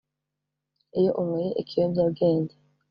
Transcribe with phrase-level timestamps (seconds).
[0.99, 2.55] Iyo unyweye ikiyobyabwenge